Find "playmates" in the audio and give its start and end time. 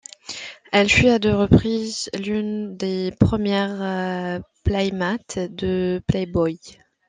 4.63-5.37